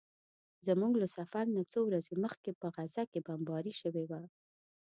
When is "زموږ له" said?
0.67-1.07